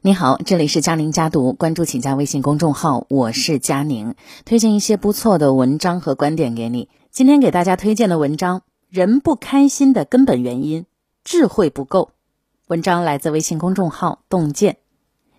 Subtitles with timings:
[0.00, 6.88] 你好，这里是佳宁家读，关注请加微信公众号，我是佳宁，推荐一些不错的文章和观点给你。
[7.10, 10.86] 今天给大家推荐的文章：人不开心的根本原因，
[11.24, 12.12] 智慧不够。
[12.68, 14.76] 文章来自微信公众号洞见。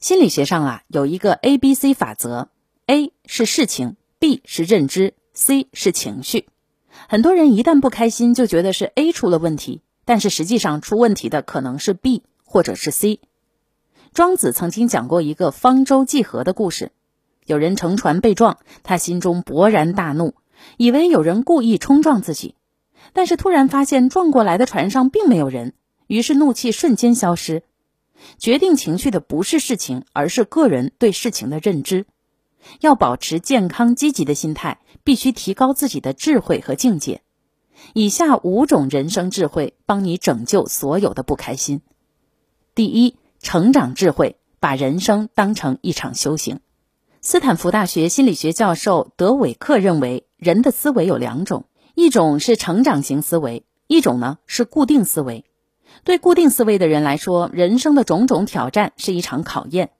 [0.00, 2.48] 心理学上啊，有一个 A B C 法则
[2.86, 6.48] ，A 是事情，B 是认知，C 是情绪。
[7.10, 13.20] 很多人一旦不开心，就觉得是 A 出了问题，但是实际上出问题的可能是 B 或者是 C。
[14.16, 16.90] 庄子曾经讲过一个方舟济河的故事，
[17.44, 20.32] 有人乘船被撞，他心中勃然大怒，
[20.78, 22.54] 以为有人故意冲撞自己，
[23.12, 25.74] 但是突然发现撞过来的船上并没有人，
[26.06, 27.62] 于是怒气瞬间消失。
[28.38, 32.06] 决定情绪的不是事情，而是个人对事情的认知。
[32.80, 37.20] 要保持健康积极的心态，必须提高自己的智慧和境界。
[37.92, 41.82] 以下五种人生智慧，帮你拯救所有的不开心。
[42.74, 43.16] 第一。
[43.46, 46.58] 成长智慧，把人生当成一场修行。
[47.20, 55.44] 斯坦福大学心理学教授德韦克认为，人的思维有两种，一种是成长型思维，一种呢是固定思维。
[56.02, 59.90] 对固定思维的人来说，人生的种种挑战是一场考验，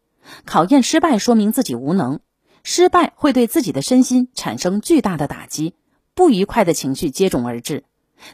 [0.45, 2.19] 考验失败说明自己无能，
[2.65, 5.75] 失败会对自己的身心产生巨大的打击，
[6.17, 7.85] 不愉快的情绪接踵而至。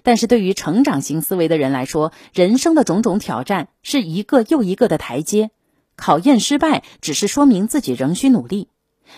[0.03, 5.51] 但是对于成长型思维的人来说，人生的种种挑战是一个又一个的台阶，
[5.97, 8.69] 考验失败只是说明自己仍需努力。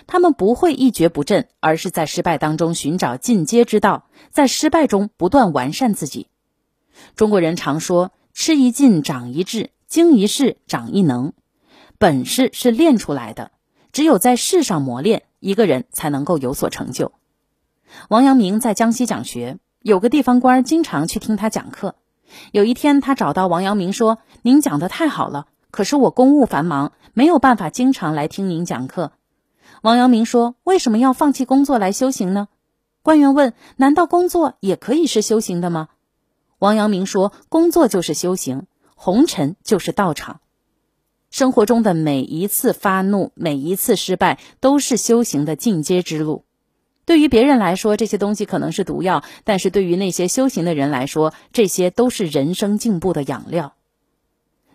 [0.06, 6.26] 他们不会一蹶不振，而是在失败当中寻找进阶之道，在失败中不断完善自己。
[7.14, 11.32] 中国人常说“吃一堑，长一智；经一事，长一能”。
[11.98, 13.52] 本事是练出来的，
[13.92, 17.12] 只有在世上磨练，一个人才能够有所成就。
[18.08, 19.58] 王阳明在江西讲学。
[19.84, 21.96] 有个地方官经常去听他讲课。
[22.52, 29.12] 有一天，他找到王阳明说：“您讲的太好了，可是我公务繁忙，没有办法经常来听您讲课。”
[29.82, 32.48] 王阳明说：“为什么要放弃工作来修行呢？”
[33.04, 35.90] 官员问：“难道工作也可以是修行的吗？”
[36.60, 40.40] 王阳明说：“工作就是修行，红尘就是道场。
[41.30, 46.46] 生活中的每一次发怒，每一次失败，都是修行的进阶之路。”
[47.06, 53.74] 对于别人来说，这些东西可能是毒药；但是对于那些修行的人来说，这些都是人生进步的养料。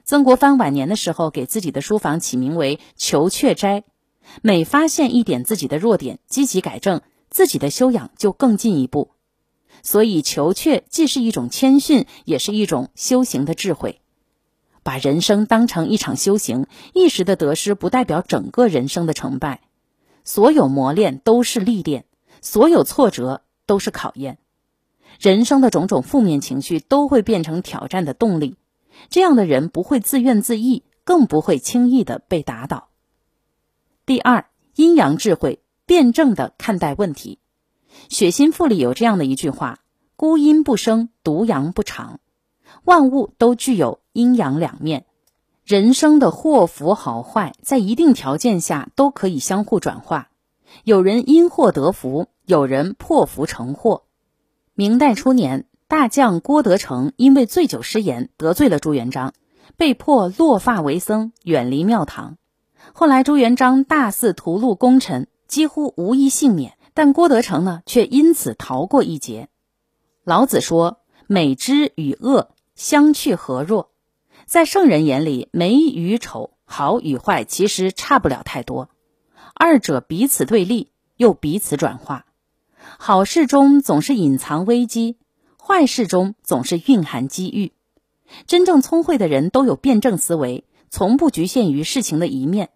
[0.04, 3.84] 曾国藩晚年的时候，给自己的书房起名为“求雀斋”，
[4.42, 9.12] 每发现一点自己的弱点，积极改正，自己的修养就更进一步。
[9.82, 14.02] 所以，求雀既是一种谦逊，也是一种修行的智慧。
[14.82, 19.62] 把人生当成一场修行，一时的得失不代表整个人生的成败，
[20.24, 22.06] 所有磨练都是历练。
[22.42, 24.38] 所有挫折都是考验，
[25.20, 28.56] 人生的种种负面情绪都会变成挑战的动力。
[29.10, 32.90] 这样的人不会自怨自艾，更不会轻易的被打倒。
[34.06, 34.46] 第二，
[34.76, 37.40] 阴阳智慧，辩证的看待问题。
[38.16, 39.80] 《血心赋》里有这样的一句话
[40.16, 42.20] ：“孤阴不生，独阳不长。”
[42.86, 45.06] 万物都具有阴阳两面，
[45.64, 50.30] 人生的祸福好坏，在一定条件下都可以相互转化。
[50.84, 54.04] 有人因祸得福，有人破福成祸。
[54.74, 59.34] 明代初年，大将郭德成因为醉酒失言得罪了朱元璋，
[59.78, 62.38] 被迫落发为僧，远离庙堂。
[62.94, 69.50] 后来朱元璋大肆屠戮功臣，几乎无一幸免，但郭德成呢，却因此逃过一劫。
[70.24, 73.92] 老子说：“美之与恶相去何若？”
[74.46, 78.90] 在圣人眼里，美与丑、好与坏，其实差不了太多。
[79.62, 82.26] 二者彼此对立，又彼此转化。
[82.98, 85.18] 好事中总是隐藏危机，
[85.62, 87.74] 坏事中总是蕴含机遇。
[88.48, 92.70] 真正聪慧的人都有辩证思维，从不局限于事情的一面。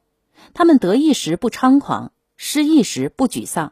[0.54, 3.72] 他们得意时不猖狂，失意时不沮丧。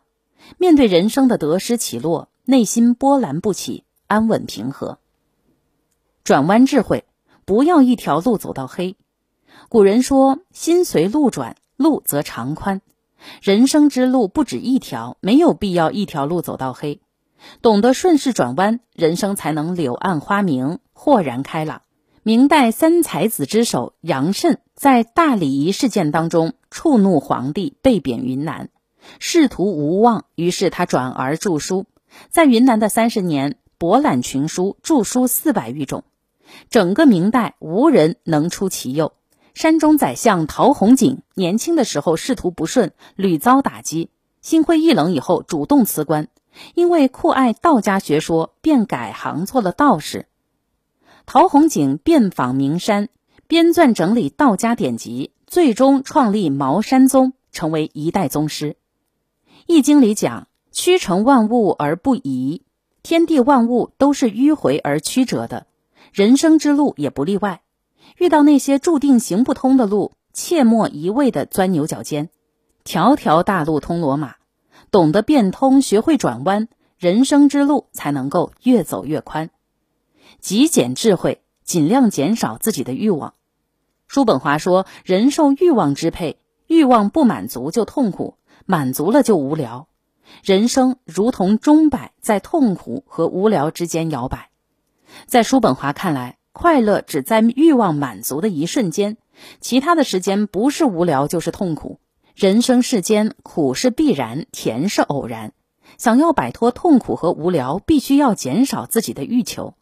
[0.57, 4.99] 面对人生的得失起落，内心波澜不起，安稳平和。
[6.23, 7.03] 转弯智慧，
[7.43, 8.95] 不要一条路走到黑。
[9.67, 12.81] 古人说：“心随路转，路则长宽。”
[13.41, 17.01] 人生之路不止一条，没有必要一条路走到黑。
[17.61, 21.81] 懂得顺势转弯，人生才能柳暗花明，豁然开朗。
[22.23, 28.69] 明代三才子之首杨慎在大礼仪事件当中触怒皇帝，被贬云南，
[29.17, 31.87] 仕途无望，于是他转而著书，
[32.29, 36.03] 在云南的三十年，博览群书，著书四百余种，
[36.69, 39.13] 整个明代无人能出其右。
[39.53, 44.09] 山中宰相陶弘景年轻的时候仕途不顺，屡遭打击，
[44.41, 46.29] 心灰意冷以后主动辞官，
[46.73, 50.27] 因为酷爱道家学说，便改行做了道士。
[51.25, 53.09] 陶弘景遍访名山，
[53.47, 58.71] 编撰整理道家典籍，最终创立茅山宗，成为一代宗师。
[59.67, 62.63] 《易经》里讲：“曲成万物而不移，
[63.03, 65.67] 天地万物都是迂回而曲折的，
[66.13, 67.61] 人生之路也不例外。
[68.17, 72.29] 遇到那些注定行不通的路，切莫一味的钻牛角尖。
[72.83, 74.35] 条条大路通罗马，
[74.89, 76.67] 懂得变通，学会转弯，
[76.97, 79.49] 人生之路才能够越走越宽。
[80.39, 83.33] 极简智慧，尽量减少自己的欲望。”
[84.07, 86.37] 叔本华说：“人受欲望支配，
[86.67, 89.87] 欲望不满足就痛苦，满足了就无聊。
[90.43, 94.49] 人生如同钟摆，在痛苦和无聊之间摇摆。”
[95.27, 99.17] 在叔本华看来，快乐只在欲望满足的一瞬间，
[99.59, 101.99] 其他的时间不是无聊就是痛苦。
[102.35, 105.53] 人生世间，苦是必然，甜是偶然。
[105.97, 109.75] 想要摆脱痛苦和无聊，必须要减少自己的欲求，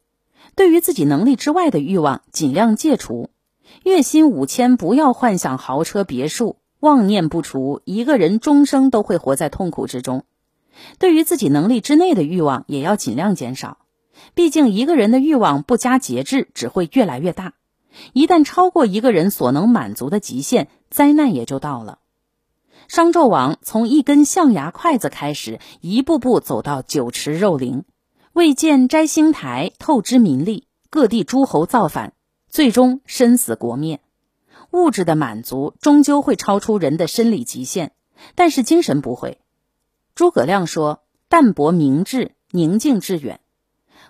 [0.56, 3.30] 对于自己能力之外的欲望，尽量戒除。
[3.83, 10.24] 月薪五千，不要幻想豪车别墅，妄念不除，一个人终生都会活在痛苦之中。
[10.98, 13.77] 对于自己能力之内的欲望，也要尽量减少。
[14.33, 17.54] 毕竟一个人的欲望不加节制，只会越来越大。
[18.13, 22.00] 一旦超过一个人所能满足的极限，灾难也就到了。
[22.88, 27.83] 商纣王从一根象牙筷子开始，一步步走到酒池肉林，
[28.33, 32.13] 未见摘星台，透支民力，各地诸侯造反。
[32.48, 34.01] 最终身死国灭，
[34.72, 37.92] 物质的满足终究会超出人的生理极限，
[38.33, 39.39] 但是精神不会。
[40.15, 43.39] 诸葛亮说：“淡泊明志，宁静致远。”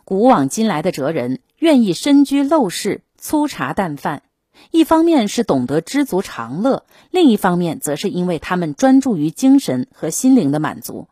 [0.10, 4.24] 古往今来的哲人愿意身居陋室，粗茶淡饭，
[4.72, 11.08] 一方面是懂得知足常乐，另一方面则是因为他们专注于精神和心灵的满足。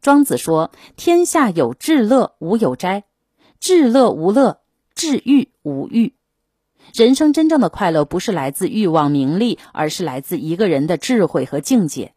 [0.00, 3.02] 庄子说：“天下有至乐，无有斋；
[3.58, 4.60] 至乐无乐。”
[4.94, 6.12] 至欲无欲，
[6.94, 12.12] 人生真正的快乐不是来自欲望名利，而是来自一个人的智慧和境界。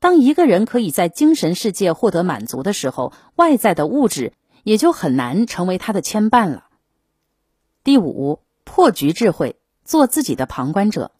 [0.00, 4.32] 当一个人可以在精神世界获得满足的时候，外在的物质
[4.68, 6.66] 也就很难成为他的牵绊了。
[7.84, 11.12] 第五，破局智慧，做自己的旁观者。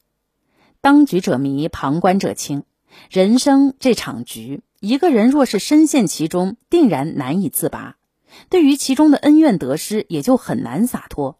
[0.82, 2.64] 当局者迷，旁观者清。
[3.08, 7.96] 人生这场局，一个人若是深陷其中，定然难以自拔。
[8.50, 11.38] 对于其中的恩怨得失，也就很难洒脱。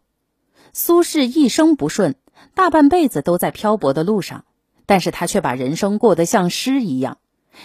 [0.73, 2.15] 苏轼一生不顺，
[2.55, 4.45] 大半辈子都在漂泊的路上，
[4.87, 7.19] 但是他却把人生过得像诗一样。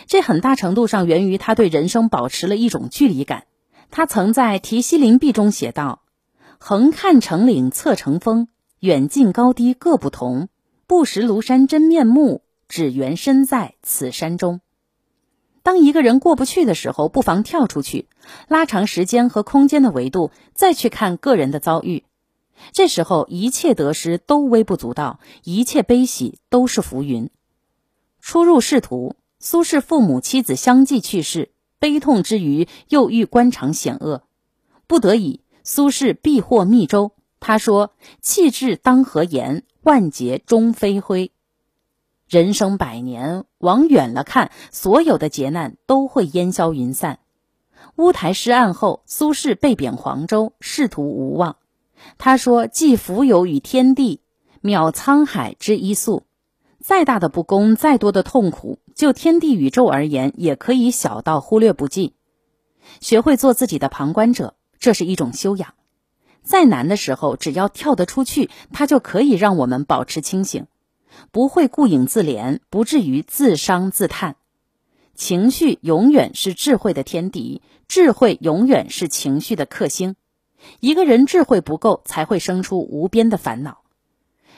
[0.07, 3.47] 这很大程度上源于他对人生保持了一种距离感。
[3.97, 6.03] 他曾在《题西林壁》中写道
[6.59, 8.49] ：“横看成岭侧成峰，
[8.81, 10.49] 远近高低各不同。
[10.89, 14.61] 不识庐山真面目，只缘身在此山中。”
[15.63, 18.09] 当一个人过不去的时候，不妨跳出去，
[18.49, 22.03] 拉长时间和空间的维度，再去看个人的遭遇。
[22.73, 27.31] 这时候，一切得失都微不足道，一切悲喜都是浮云。
[28.21, 31.53] 初入仕途，苏轼父母妻子相继去世，
[31.85, 34.23] 悲痛之余又遇官场险恶，
[34.87, 37.13] 不得已，苏轼避祸密州。
[37.41, 37.93] 他说
[38.23, 39.65] ：“气质当何言？
[39.83, 41.31] 万劫终飞灰。”
[42.27, 47.19] 人生百年，往远了看，所有的劫难都会烟消云散。
[47.97, 51.59] 乌台诗案后，苏轼被贬黄州，仕途无望。
[52.17, 54.23] 他说：“寄蜉蝣于天地，
[54.63, 56.23] 渺沧海之一粟。
[56.81, 62.15] 再大的不公，再多的痛苦，就天地宇宙而言，也可以小到忽略不计。
[63.01, 65.75] 学会做自己的旁观者，这是一种修养。
[66.43, 70.67] 再难的时候，只要跳得出去，它就可以让我们保持清醒。”
[71.31, 74.35] 不会顾影自怜，不至于自伤自叹。
[75.15, 80.17] 情绪永远是智慧的天敌，智慧永远是情绪的克星。
[80.81, 83.83] 一个人智慧不够，才会生出无边的烦恼。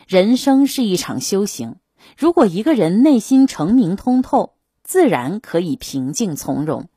[0.09, 1.76] 人生是一场修行，
[2.17, 6.89] 如果一个人内心澄明通透，自然可以平静从容。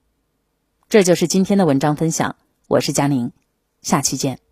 [0.90, 2.36] 这就是今天的文章分享，
[2.68, 3.32] 我是佳宁，
[3.82, 4.49] 下期见。